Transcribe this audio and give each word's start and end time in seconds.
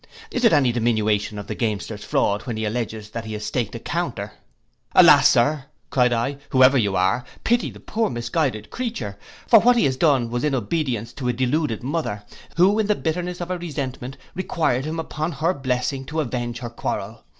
Is 0.31 0.43
it 0.43 0.51
any 0.51 0.71
diminution 0.71 1.37
of 1.37 1.45
the 1.45 1.53
gamester's 1.53 2.03
fraud 2.03 2.47
when 2.47 2.57
he 2.57 2.65
alledges 2.65 3.11
that 3.11 3.25
he 3.25 3.33
has 3.33 3.45
staked 3.45 3.75
a 3.75 3.79
counter?' 3.79 4.33
'Alas, 4.95 5.27
Sir,' 5.29 5.65
cried 5.91 6.11
I, 6.11 6.37
'whoever 6.49 6.75
you 6.75 6.95
are, 6.95 7.23
pity 7.43 7.69
the 7.69 7.79
poor 7.79 8.09
misguided 8.09 8.71
creature; 8.71 9.19
for 9.45 9.59
what 9.59 9.75
he 9.77 9.85
has 9.85 9.97
done 9.97 10.31
was 10.31 10.43
in 10.43 10.55
obedience 10.55 11.13
to 11.13 11.27
a 11.27 11.33
deluded 11.33 11.83
mother, 11.83 12.23
who 12.57 12.79
in 12.79 12.87
the 12.87 12.95
bitterness 12.95 13.41
of 13.41 13.49
her 13.49 13.59
resentment 13.59 14.17
required 14.33 14.85
him 14.85 14.99
upon 14.99 15.33
her 15.33 15.53
blessing 15.53 16.03
to 16.05 16.19
avenge 16.19 16.57
her 16.61 16.69
quarrel. 16.71 17.23